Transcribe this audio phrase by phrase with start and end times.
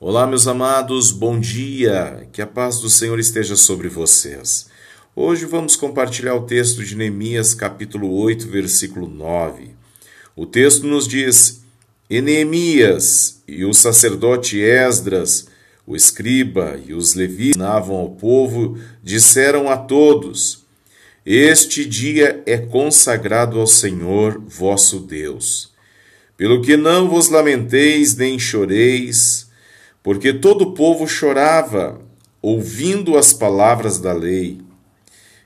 [0.00, 4.68] Olá, meus amados, bom dia, que a paz do Senhor esteja sobre vocês.
[5.14, 9.70] Hoje vamos compartilhar o texto de Neemias, capítulo 8, versículo 9.
[10.36, 11.64] O texto nos diz:
[12.08, 15.48] E Neemias e o sacerdote Esdras,
[15.84, 20.64] o escriba e os levitas ensinavam ao povo, disseram a todos:
[21.26, 25.72] Este dia é consagrado ao Senhor vosso Deus.
[26.36, 29.47] Pelo que não vos lamenteis nem choreis,
[30.02, 32.00] porque todo o povo chorava,
[32.40, 34.58] ouvindo as palavras da lei.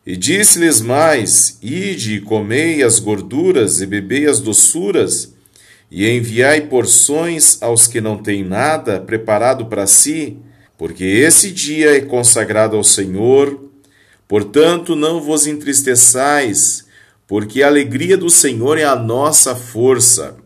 [0.04, 5.34] E disse-lhes mais: Ide e comei as gorduras e bebei as doçuras,
[5.90, 10.38] e enviai porções aos que não têm nada preparado para si,
[10.76, 13.70] porque esse dia é consagrado ao Senhor.
[14.26, 16.86] Portanto, não vos entristeçais,
[17.26, 20.36] porque a alegria do Senhor é a nossa força.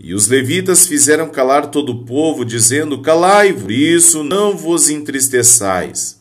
[0.00, 6.20] E os levitas fizeram calar todo o povo, dizendo: Calai-vos, isso não vos entristeçais.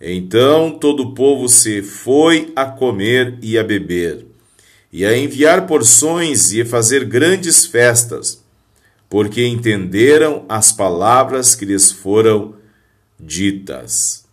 [0.00, 4.26] Então todo o povo se foi a comer e a beber,
[4.92, 8.42] e a enviar porções e a fazer grandes festas,
[9.08, 12.54] porque entenderam as palavras que lhes foram
[13.18, 14.24] ditas.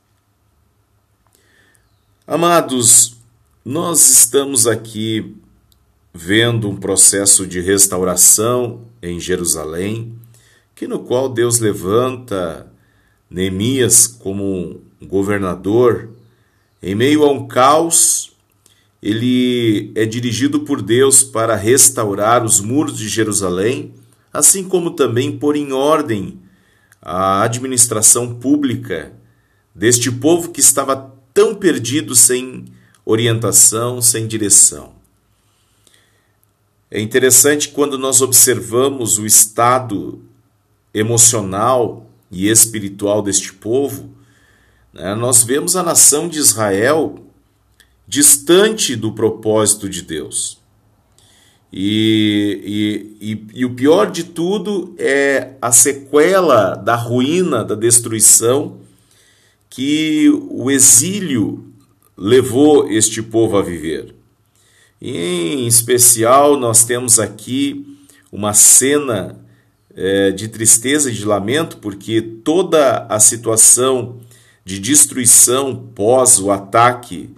[2.26, 3.18] Amados,
[3.64, 5.36] nós estamos aqui
[6.14, 10.14] vendo um processo de restauração em Jerusalém,
[10.76, 12.72] que no qual Deus levanta
[13.30, 16.10] Neemias como governador
[16.82, 18.32] em meio a um caos,
[19.02, 23.94] ele é dirigido por Deus para restaurar os muros de Jerusalém,
[24.32, 26.40] assim como também pôr em ordem
[27.02, 29.14] a administração pública
[29.74, 32.66] deste povo que estava tão perdido sem
[33.06, 34.97] orientação, sem direção.
[36.90, 40.22] É interessante quando nós observamos o estado
[40.94, 44.10] emocional e espiritual deste povo,
[44.94, 47.20] né, nós vemos a nação de Israel
[48.08, 50.60] distante do propósito de Deus.
[51.72, 58.80] E, e, e, e, o pior de tudo é a sequela da ruína, da destruição
[59.70, 61.66] que o exílio
[62.16, 64.17] levou este povo a viver.
[65.02, 67.98] Em especial, nós temos aqui
[68.32, 69.40] uma cena
[69.96, 74.18] é, de tristeza e de lamento, porque toda a situação
[74.66, 77.30] de destruição pós o ataque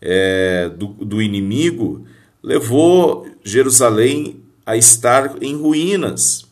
[0.00, 2.06] é, do, do inimigo
[2.42, 6.46] levou Jerusalém a estar em ruínas.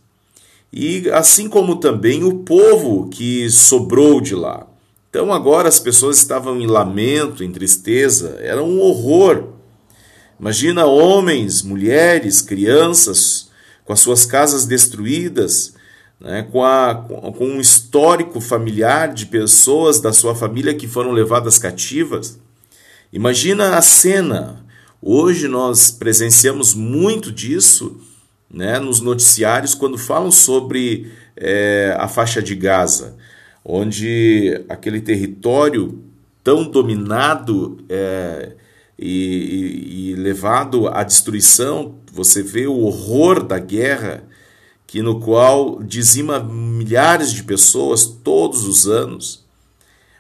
[0.73, 4.67] E assim como também o povo que sobrou de lá.
[5.09, 9.58] Então agora as pessoas estavam em lamento, em tristeza, era um horror.
[10.39, 13.49] Imagina homens, mulheres, crianças
[13.85, 15.75] com as suas casas destruídas,
[16.21, 21.59] né, com, a, com um histórico familiar de pessoas da sua família que foram levadas
[21.59, 22.39] cativas.
[23.13, 24.65] Imagina a cena.
[25.01, 28.01] Hoje nós presenciamos muito disso
[28.53, 33.17] né, nos noticiários quando falam sobre é, a faixa de Gaza,
[33.65, 36.03] onde aquele território
[36.43, 38.53] tão dominado é,
[38.99, 44.25] e, e, levado à destruição, você vê o horror da guerra,
[44.87, 49.45] que no qual dizima milhares de pessoas todos os anos,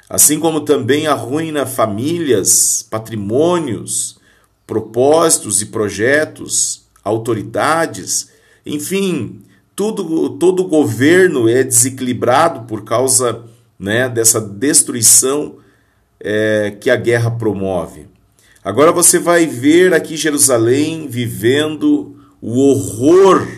[0.09, 4.19] assim como também arruina famílias, patrimônios,
[4.67, 8.31] propósitos e projetos, autoridades,
[8.65, 9.43] enfim,
[9.75, 13.45] tudo, todo o governo é desequilibrado por causa
[13.79, 15.57] né, dessa destruição
[16.21, 18.07] é, que a guerra promove.
[18.69, 23.49] Agora você vai ver aqui Jerusalém vivendo o horror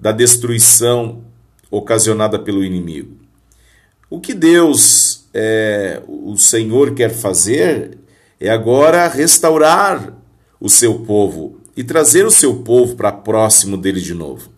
[0.00, 1.22] da destruição
[1.70, 3.18] ocasionada pelo inimigo.
[4.10, 7.98] O que Deus, é, o Senhor, quer fazer
[8.40, 10.12] é agora restaurar
[10.60, 14.50] o seu povo e trazer o seu povo para próximo dele de novo.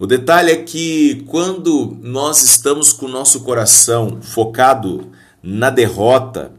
[0.00, 6.50] O detalhe é que quando nós estamos com o nosso coração focado na derrota,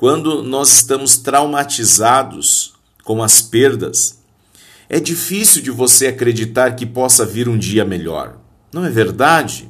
[0.00, 2.72] quando nós estamos traumatizados
[3.04, 4.18] com as perdas,
[4.88, 8.38] é difícil de você acreditar que possa vir um dia melhor.
[8.72, 9.68] Não é verdade?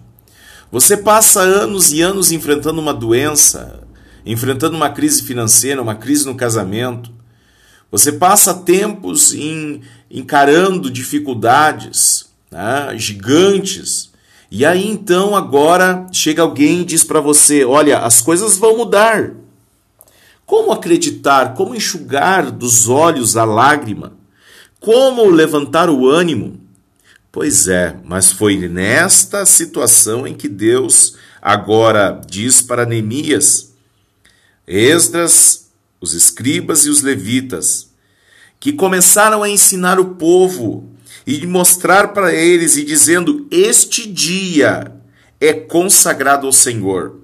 [0.71, 3.83] Você passa anos e anos enfrentando uma doença,
[4.25, 7.11] enfrentando uma crise financeira, uma crise no casamento.
[7.91, 14.13] Você passa tempos em, encarando dificuldades né, gigantes.
[14.49, 19.40] E aí então agora chega alguém e diz para você: olha, as coisas vão mudar.
[20.51, 21.55] Como acreditar?
[21.55, 24.19] Como enxugar dos olhos a lágrima?
[24.81, 26.61] Como levantar o ânimo?
[27.31, 33.75] Pois é, mas foi nesta situação em que Deus agora diz para Neemias,
[34.67, 35.71] Esdras,
[36.01, 37.93] os escribas e os levitas,
[38.59, 40.91] que começaram a ensinar o povo
[41.25, 44.97] e mostrar para eles e dizendo: Este dia
[45.41, 47.21] é consagrado ao Senhor.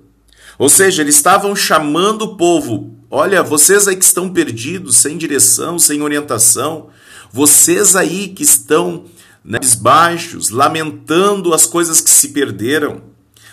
[0.57, 5.79] Ou seja, eles estavam chamando o povo: Olha, vocês aí que estão perdidos, sem direção,
[5.79, 6.89] sem orientação,
[7.33, 9.05] vocês aí que estão
[9.45, 13.03] né, baixos, lamentando as coisas que se perderam,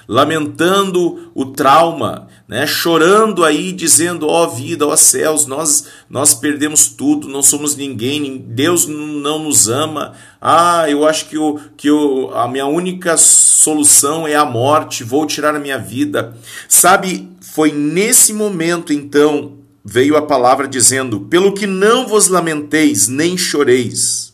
[0.08, 6.34] lamentando o trauma, né, chorando aí, dizendo: ó oh, vida, ó oh, céus, nós, nós
[6.34, 10.14] perdemos tudo, não somos ninguém, Deus não nos ama.
[10.42, 15.28] Ah, eu acho que, o, que o, a minha única solução é a morte, vou
[15.28, 16.36] tirar a minha vida.
[16.68, 23.38] Sabe, foi nesse momento então veio a palavra dizendo: Pelo que não vos lamenteis, nem
[23.38, 24.34] choreis,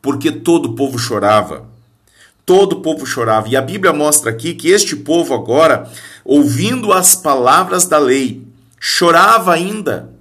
[0.00, 1.68] porque todo o povo chorava.
[2.46, 3.50] Todo o povo chorava.
[3.50, 5.92] E a Bíblia mostra aqui que este povo agora,
[6.24, 8.42] ouvindo as palavras da lei,
[8.80, 10.14] chorava ainda.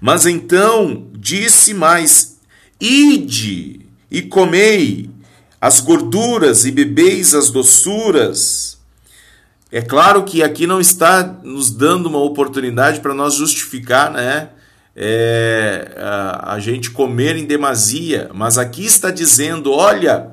[0.00, 2.38] Mas então disse mais:
[2.80, 5.10] Ide e comei
[5.60, 8.80] as gorduras e bebeis as doçuras
[9.74, 14.50] é claro que aqui não está nos dando uma oportunidade para nós justificar né,
[14.94, 20.30] é, a, a gente comer em demasia, mas aqui está dizendo: olha,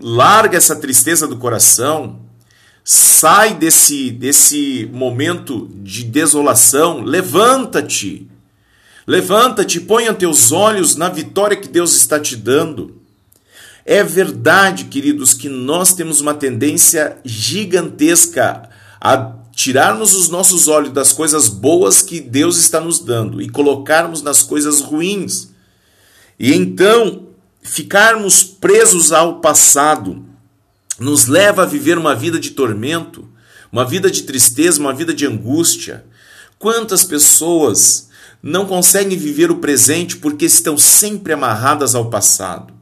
[0.00, 2.18] larga essa tristeza do coração,
[2.82, 8.28] sai desse, desse momento de desolação, levanta-te,
[9.06, 13.01] levanta-te, ponha teus olhos na vitória que Deus está te dando.
[13.84, 18.68] É verdade, queridos, que nós temos uma tendência gigantesca
[19.00, 24.22] a tirarmos os nossos olhos das coisas boas que Deus está nos dando e colocarmos
[24.22, 25.48] nas coisas ruins.
[26.38, 27.26] E então
[27.60, 30.24] ficarmos presos ao passado
[30.98, 33.28] nos leva a viver uma vida de tormento,
[33.70, 36.04] uma vida de tristeza, uma vida de angústia.
[36.58, 38.08] Quantas pessoas
[38.42, 42.81] não conseguem viver o presente porque estão sempre amarradas ao passado?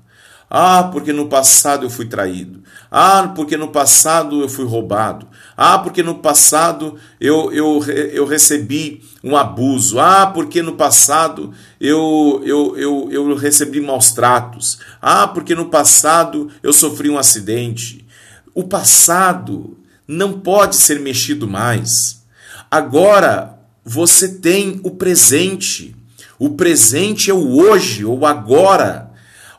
[0.52, 2.60] Ah, porque no passado eu fui traído.
[2.90, 5.28] Ah, porque no passado eu fui roubado.
[5.56, 10.00] Ah, porque no passado eu, eu, eu recebi um abuso.
[10.00, 14.80] Ah, porque no passado eu, eu, eu, eu recebi maus tratos.
[15.00, 18.04] Ah, porque no passado eu sofri um acidente.
[18.52, 22.24] O passado não pode ser mexido mais.
[22.68, 25.94] Agora você tem o presente.
[26.40, 29.09] O presente é o hoje ou agora.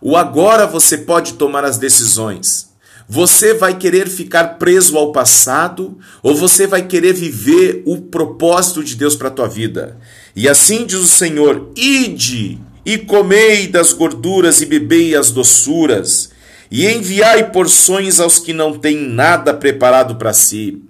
[0.02, 2.72] O agora você pode tomar as decisões.
[3.08, 8.96] Você vai querer ficar preso ao passado ou você vai querer viver o propósito de
[8.96, 9.98] Deus para a tua vida?
[10.36, 16.32] E assim diz o Senhor: Ide e comei das gorduras e bebei as doçuras,
[16.72, 20.82] e enviai porções aos que não têm nada preparado para si.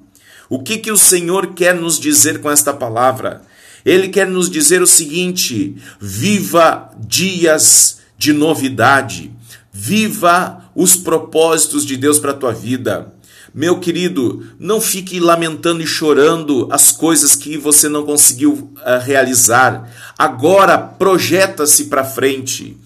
[0.48, 3.42] O que, que o Senhor quer nos dizer com esta palavra?
[3.84, 9.32] Ele quer nos dizer o seguinte: viva dias de novidade.
[9.74, 13.12] Viva os propósitos de Deus para a tua vida.
[13.52, 19.92] Meu querido, não fique lamentando e chorando as coisas que você não conseguiu uh, realizar.
[20.16, 22.78] Agora projeta-se para frente.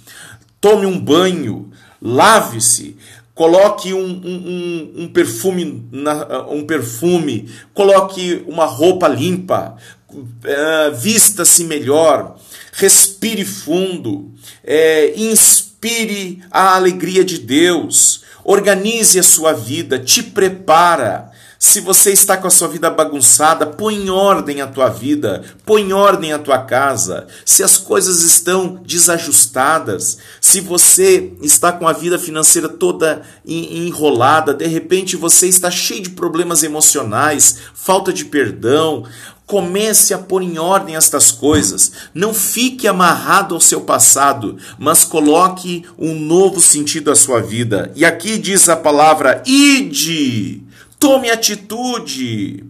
[0.61, 1.69] Tome um banho,
[2.01, 2.95] lave-se,
[3.33, 9.75] coloque um, um, um perfume, na, um perfume, coloque uma roupa limpa,
[10.09, 12.37] uh, vista-se melhor,
[12.75, 14.31] respire fundo,
[14.63, 21.31] é, inspire a alegria de Deus, organize a sua vida, te prepara.
[21.57, 25.83] Se você está com a sua vida bagunçada, põe em ordem a tua vida, põe
[25.83, 27.27] em ordem a tua casa.
[27.45, 34.67] Se as coisas estão desajustadas, se você está com a vida financeira toda enrolada, de
[34.67, 39.05] repente você está cheio de problemas emocionais, falta de perdão,
[39.45, 41.91] Comece a pôr em ordem estas coisas.
[42.13, 47.91] Não fique amarrado ao seu passado, mas coloque um novo sentido à sua vida.
[47.95, 50.63] E aqui diz a palavra: ide,
[50.99, 52.65] tome atitude.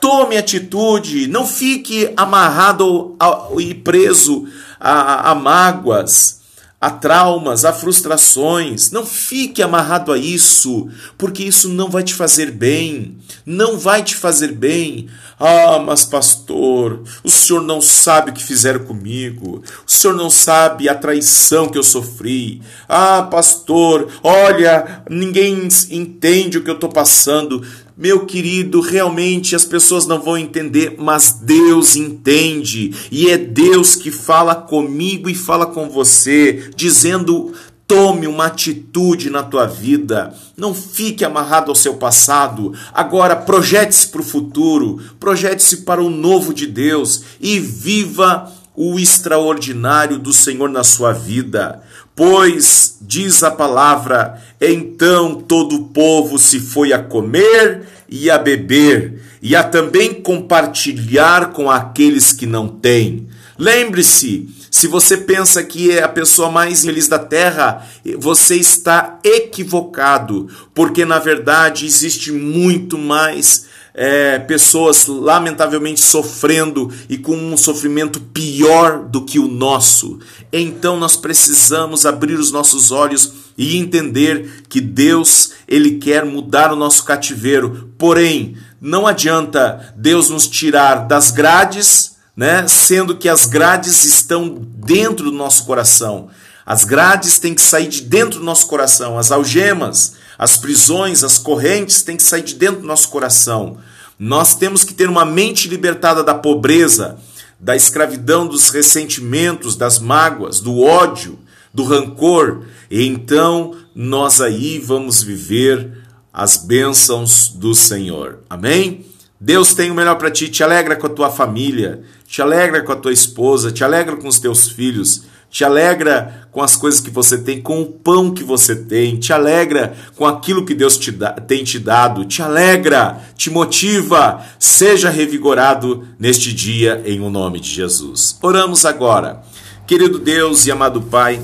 [0.00, 3.16] Tome atitude, não fique amarrado
[3.58, 4.46] e preso
[4.78, 6.42] a, a mágoas,
[6.86, 8.92] a traumas, a frustrações.
[8.92, 10.88] Não fique amarrado a isso,
[11.18, 13.16] porque isso não vai te fazer bem.
[13.44, 15.08] Não vai te fazer bem.
[15.36, 19.64] Ah, mas pastor, o senhor não sabe o que fizeram comigo.
[19.84, 22.62] O senhor não sabe a traição que eu sofri.
[22.88, 27.66] Ah, pastor, olha, ninguém entende o que eu estou passando.
[27.96, 32.94] Meu querido, realmente as pessoas não vão entender, mas Deus entende.
[33.10, 37.54] E é Deus que fala comigo e fala com você, dizendo
[37.86, 40.34] Tome uma atitude na tua vida.
[40.56, 42.74] Não fique amarrado ao seu passado.
[42.92, 50.18] Agora projete-se para o futuro, projete-se para o novo de Deus e viva o extraordinário
[50.18, 51.80] do Senhor na sua vida.
[52.16, 59.20] Pois, diz a palavra, então todo o povo se foi a comer e a beber,
[59.42, 63.28] e a também compartilhar com aqueles que não têm.
[63.58, 67.86] Lembre-se, se você pensa que é a pessoa mais feliz da terra,
[68.18, 77.34] você está equivocado, porque na verdade existe muito mais é, pessoas lamentavelmente sofrendo e com
[77.34, 80.20] um sofrimento pior do que o nosso.
[80.52, 86.76] Então nós precisamos abrir os nossos olhos e entender que Deus, ele quer mudar o
[86.76, 87.90] nosso cativeiro.
[87.96, 92.68] Porém, não adianta Deus nos tirar das grades né?
[92.68, 96.28] Sendo que as grades estão dentro do nosso coração.
[96.66, 101.38] As grades têm que sair de dentro do nosso coração, as algemas, as prisões, as
[101.38, 103.78] correntes têm que sair de dentro do nosso coração.
[104.18, 107.18] Nós temos que ter uma mente libertada da pobreza,
[107.58, 111.38] da escravidão, dos ressentimentos, das mágoas, do ódio,
[111.72, 118.40] do rancor, e então nós aí vamos viver as bênçãos do Senhor.
[118.48, 119.06] Amém?
[119.40, 122.92] Deus tem o melhor para ti, te alegra com a tua família, te alegra com
[122.92, 127.10] a tua esposa, te alegra com os teus filhos, te alegra com as coisas que
[127.10, 131.10] você tem, com o pão que você tem, te alegra com aquilo que Deus te
[131.10, 137.60] dá, tem te dado, te alegra, te motiva, seja revigorado neste dia em o nome
[137.60, 138.38] de Jesus.
[138.42, 139.42] Oramos agora.
[139.86, 141.40] Querido Deus e amado Pai,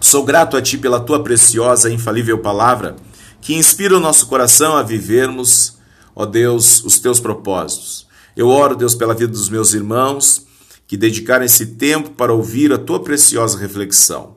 [0.00, 2.96] sou grato a Ti pela Tua preciosa e infalível palavra
[3.40, 5.76] que inspira o nosso coração a vivermos
[6.16, 8.06] ó Deus, os teus propósitos.
[8.34, 10.45] Eu oro, Deus, pela vida dos meus irmãos
[10.86, 14.36] que dedicaram esse tempo para ouvir a tua preciosa reflexão.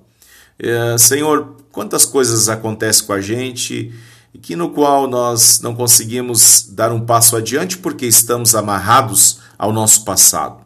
[0.58, 3.94] É, Senhor, quantas coisas acontecem com a gente
[4.42, 10.06] que no qual nós não conseguimos dar um passo adiante porque estamos amarrados ao nosso
[10.06, 10.64] passado.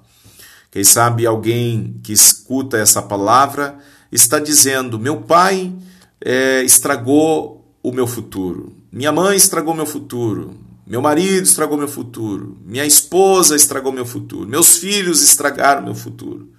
[0.72, 3.78] Quem sabe alguém que escuta essa palavra
[4.12, 5.74] está dizendo: meu pai
[6.20, 10.56] é, estragou o meu futuro, minha mãe estragou meu futuro,
[10.94, 12.56] meu marido estragou meu futuro.
[12.64, 14.48] Minha esposa estragou meu futuro.
[14.48, 16.50] Meus filhos estragaram meu futuro.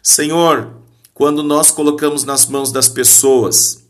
[0.00, 0.74] Senhor,
[1.12, 3.82] quando nós colocamos nas mãos das pessoas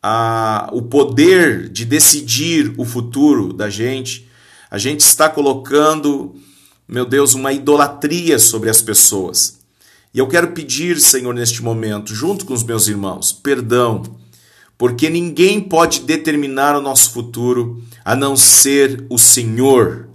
[0.00, 4.28] a, o poder de decidir o futuro da gente,
[4.70, 6.36] a gente está colocando,
[6.86, 9.58] meu Deus, uma idolatria sobre as pessoas.
[10.14, 14.04] E eu quero pedir, Senhor, neste momento, junto com os meus irmãos, perdão
[14.78, 20.08] porque ninguém pode determinar o nosso futuro a não ser o Senhor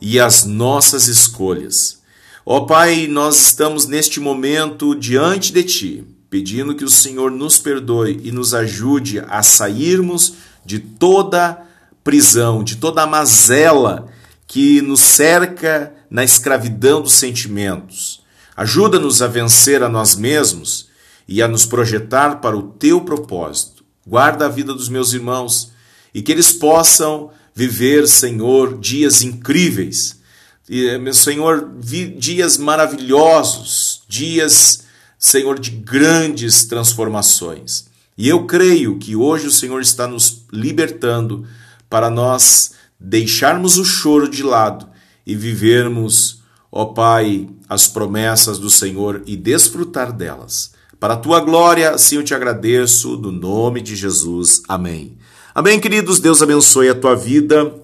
[0.00, 2.00] e as nossas escolhas.
[2.44, 8.20] Ó Pai, nós estamos neste momento diante de Ti, pedindo que o Senhor nos perdoe
[8.24, 11.62] e nos ajude a sairmos de toda
[12.02, 14.08] prisão, de toda a mazela
[14.48, 18.22] que nos cerca na escravidão dos sentimentos.
[18.56, 20.88] Ajuda-nos a vencer a nós mesmos
[21.28, 23.71] e a nos projetar para o Teu propósito
[24.06, 25.72] Guarda a vida dos meus irmãos
[26.12, 30.20] e que eles possam viver, Senhor, dias incríveis.
[30.68, 34.84] E, meu Senhor, dias maravilhosos, dias,
[35.18, 37.86] Senhor, de grandes transformações.
[38.16, 41.46] E eu creio que hoje o Senhor está nos libertando
[41.88, 44.88] para nós deixarmos o choro de lado
[45.26, 50.72] e vivermos, ó Pai, as promessas do Senhor e desfrutar delas.
[51.02, 54.62] Para a tua glória, assim eu te agradeço, no nome de Jesus.
[54.68, 55.18] Amém.
[55.52, 56.20] Amém, queridos.
[56.20, 57.74] Deus abençoe a tua vida.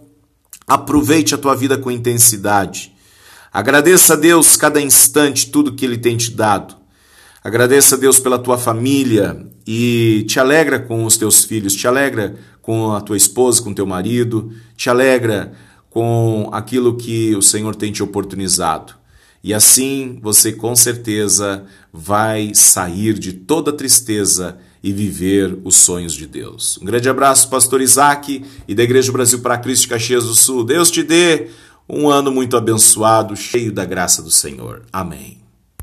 [0.68, 2.94] Aproveite a tua vida com intensidade.
[3.52, 6.76] Agradeça a Deus cada instante tudo que Ele tem te dado.
[7.42, 12.36] Agradeça a Deus pela tua família e te alegra com os teus filhos, te alegra
[12.62, 15.54] com a tua esposa, com teu marido, te alegra
[15.90, 18.97] com aquilo que o Senhor tem te oportunizado.
[19.42, 26.26] E assim você com certeza vai sair de toda tristeza e viver os sonhos de
[26.26, 26.78] Deus.
[26.80, 30.64] Um grande abraço, Pastor Isaac e da Igreja Brasil para Cristo de Caxias do Sul.
[30.64, 31.48] Deus te dê
[31.88, 34.82] um ano muito abençoado, cheio da graça do Senhor.
[34.92, 35.47] Amém.